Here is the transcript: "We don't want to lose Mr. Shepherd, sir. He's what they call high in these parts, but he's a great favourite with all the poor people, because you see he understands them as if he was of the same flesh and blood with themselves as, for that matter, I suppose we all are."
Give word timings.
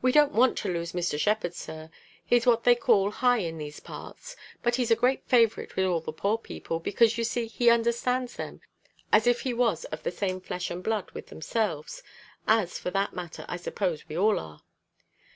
"We 0.00 0.12
don't 0.12 0.30
want 0.30 0.56
to 0.58 0.72
lose 0.72 0.92
Mr. 0.92 1.18
Shepherd, 1.18 1.52
sir. 1.52 1.90
He's 2.24 2.46
what 2.46 2.62
they 2.62 2.76
call 2.76 3.10
high 3.10 3.38
in 3.38 3.58
these 3.58 3.80
parts, 3.80 4.36
but 4.62 4.76
he's 4.76 4.92
a 4.92 4.94
great 4.94 5.24
favourite 5.26 5.74
with 5.74 5.84
all 5.86 5.98
the 5.98 6.12
poor 6.12 6.38
people, 6.38 6.78
because 6.78 7.18
you 7.18 7.24
see 7.24 7.46
he 7.48 7.68
understands 7.68 8.36
them 8.36 8.60
as 9.12 9.26
if 9.26 9.40
he 9.40 9.52
was 9.52 9.84
of 9.86 10.04
the 10.04 10.12
same 10.12 10.40
flesh 10.40 10.70
and 10.70 10.84
blood 10.84 11.10
with 11.14 11.26
themselves 11.30 12.04
as, 12.46 12.78
for 12.78 12.92
that 12.92 13.12
matter, 13.12 13.44
I 13.48 13.56
suppose 13.56 14.08
we 14.08 14.16
all 14.16 14.38
are." 14.38 14.62